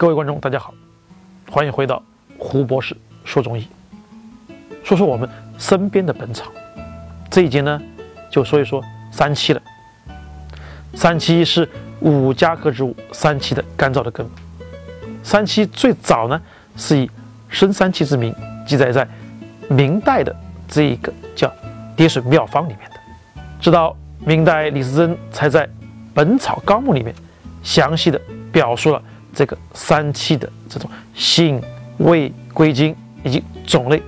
[0.00, 0.72] 各位观众，大家好，
[1.50, 2.02] 欢迎回到
[2.38, 3.68] 胡博士说中医，
[4.82, 6.50] 说说我们身边的本草。
[7.30, 7.78] 这一节呢，
[8.30, 8.82] 就说一说
[9.12, 9.60] 三七了。
[10.94, 11.68] 三七是
[12.00, 14.26] 五加科植物三七的干燥的根。
[15.22, 16.40] 三七最早呢，
[16.78, 17.10] 是以
[17.50, 18.34] 生三七之名
[18.66, 19.06] 记载在
[19.68, 20.34] 明代的
[20.66, 21.46] 这一个叫
[21.94, 22.96] 《蝶水妙方》里面的。
[23.60, 25.66] 直到明代李时珍才在
[26.14, 27.14] 《本草纲目》里面
[27.62, 28.18] 详细的
[28.50, 29.02] 表述了
[29.34, 31.62] 这个三七的这种性、
[31.98, 34.02] 味、归经以及种类、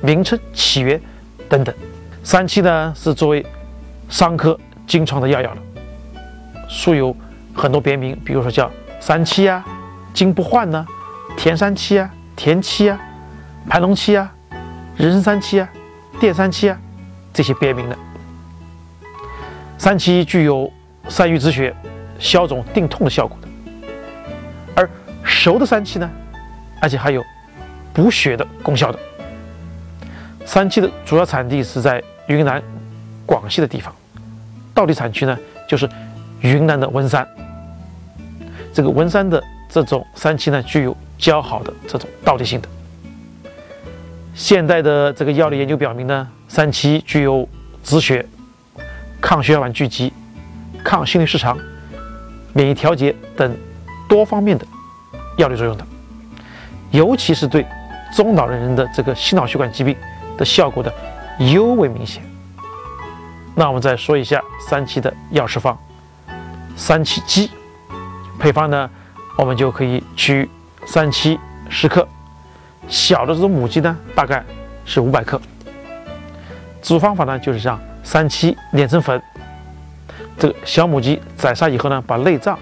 [0.00, 1.00] 名称、起源
[1.48, 1.74] 等等。
[2.22, 3.44] 三七呢是作为
[4.08, 5.62] 伤科经疮的药药了，
[6.68, 7.14] 素有
[7.54, 9.64] 很多别名，比如说叫三七啊、
[10.12, 10.86] 金不换呢、
[11.36, 13.00] 田三七啊、田七啊、
[13.68, 14.32] 盘龙七啊、
[14.96, 15.68] 人参三七啊、
[16.20, 16.78] 电三七啊
[17.32, 17.96] 这些别名的。
[19.78, 20.70] 三七具有
[21.08, 21.74] 散瘀止血、
[22.18, 23.47] 消肿定痛的效果的，
[25.28, 26.10] 熟的三七呢，
[26.80, 27.22] 而且还有
[27.92, 28.98] 补血的功效的。
[30.46, 32.62] 三七的主要产地是在云南、
[33.26, 33.94] 广西的地方，
[34.72, 35.38] 道地产区呢
[35.68, 35.86] 就是
[36.40, 37.28] 云南的文山。
[38.72, 42.68] 这个文山的这种三七呢，具有较好的这种道地性的。
[44.34, 47.46] 现代的这个药理研究表明呢，三七具有
[47.84, 48.24] 止血。
[49.20, 50.12] 抗血小板聚集、
[50.84, 51.58] 抗心律失常、
[52.52, 53.56] 免疫调节等
[54.08, 54.64] 多方面的
[55.38, 55.86] 药理作用的，
[56.90, 57.64] 尤其是对
[58.14, 59.96] 中老年人的这个心脑血管疾病
[60.36, 60.92] 的效果的
[61.38, 62.22] 尤为明显。
[63.54, 65.76] 那我们再说一下三七的药食方：
[66.76, 67.50] 三七鸡
[68.38, 68.90] 配方呢，
[69.36, 70.48] 我们就可以取
[70.86, 72.06] 三七十克，
[72.88, 74.44] 小的这种母鸡呢，大概
[74.84, 75.40] 是五百克。
[76.82, 77.80] 煮方法呢，就是这样。
[78.04, 79.20] 三七碾成粉，
[80.38, 82.58] 这个小母鸡宰杀以后呢，把内脏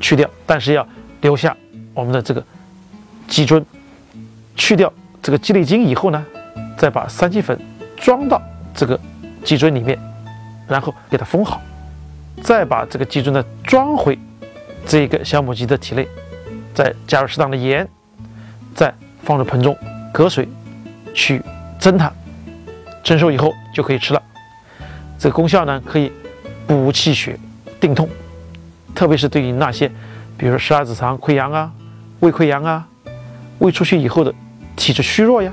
[0.00, 0.86] 去掉，但是要
[1.22, 1.56] 留下
[1.96, 2.44] 我们的这个
[3.26, 3.64] 鸡胗，
[4.54, 6.22] 去掉这个鸡内金以后呢，
[6.76, 7.58] 再把三七粉
[7.96, 8.40] 装到
[8.74, 9.00] 这个
[9.42, 9.98] 鸡胗里面，
[10.68, 11.58] 然后给它封好，
[12.42, 14.18] 再把这个鸡胗呢装回
[14.86, 16.06] 这个小母鸡的体内，
[16.74, 17.88] 再加入适当的盐，
[18.74, 18.92] 再
[19.22, 19.74] 放入盆中
[20.12, 20.46] 隔水
[21.14, 21.40] 去
[21.80, 22.12] 蒸它，
[23.02, 24.22] 蒸熟以后就可以吃了。
[25.18, 26.12] 这个功效呢，可以
[26.66, 27.38] 补气血、
[27.80, 28.06] 定痛，
[28.94, 29.90] 特别是对于那些，
[30.36, 31.72] 比如说十二指肠溃疡啊、
[32.20, 32.86] 胃溃疡啊、
[33.58, 34.34] 胃出血以后的
[34.74, 35.52] 体质虚弱呀、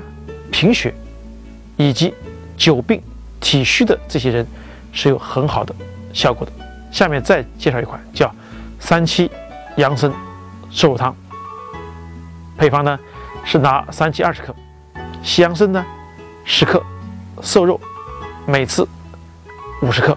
[0.50, 0.94] 贫血，
[1.76, 2.12] 以及
[2.56, 3.02] 久病
[3.40, 4.46] 体虚的这些人，
[4.92, 5.74] 是有很好的
[6.12, 6.52] 效果的。
[6.90, 8.34] 下面再介绍一款叫
[8.78, 9.30] 三七
[9.76, 10.12] 养生
[10.70, 11.14] 瘦肉汤，
[12.56, 12.98] 配方呢
[13.44, 14.54] 是拿三七二十克，
[15.22, 15.84] 西洋参呢
[16.44, 16.82] 十克，
[17.42, 17.80] 瘦肉
[18.46, 18.86] 每次。
[19.82, 20.16] 五十克，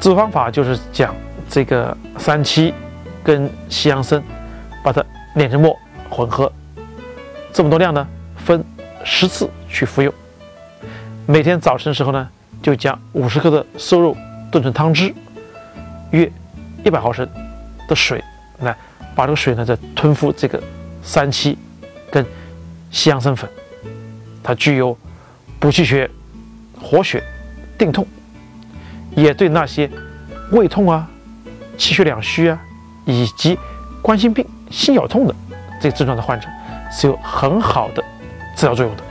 [0.00, 1.14] 制作方法就是讲
[1.48, 2.74] 这个三七
[3.22, 4.20] 跟西洋参，
[4.82, 5.78] 把它碾成末
[6.08, 6.52] 混合，
[7.52, 8.06] 这么多量呢，
[8.36, 8.64] 分
[9.04, 10.12] 十次去服用。
[11.26, 12.28] 每天早晨的时候呢，
[12.62, 14.16] 就将五十克的瘦肉
[14.50, 15.14] 炖成汤汁，
[16.10, 16.30] 约
[16.84, 17.28] 一百毫升
[17.88, 18.22] 的水，
[18.60, 18.76] 来
[19.14, 20.62] 把这个水呢再吞服这个
[21.02, 21.56] 三七
[22.10, 22.24] 跟
[22.90, 23.48] 西洋参粉，
[24.42, 24.96] 它具有
[25.58, 26.10] 补气血、
[26.80, 27.22] 活血。
[27.78, 28.04] 定痛，
[29.14, 29.88] 也对那些
[30.50, 31.08] 胃痛啊、
[31.76, 32.60] 气血两虚啊，
[33.04, 33.56] 以及
[34.02, 35.34] 冠心病、心绞痛的
[35.80, 36.48] 这个症状的患者，
[36.90, 38.04] 是有很好的
[38.56, 39.02] 治疗作用的。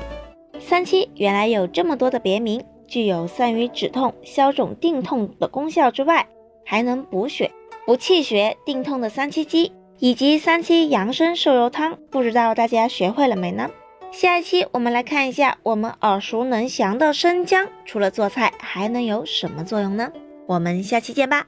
[0.59, 6.27] 三七原来有这么多的别名，具有散瘀止痛、消肿定痛的功效之外，
[6.65, 7.51] 还能补血、
[7.85, 13.69] 补气血、定痛的三七鸡，以及三七养生瘦肉汤，不知道大家学会了没呢？
[14.11, 20.11] 下一期我们来看一下我们耳熟能详的生姜，除了做菜还能有什么作用呢？
[20.47, 21.45] 我们下期见吧。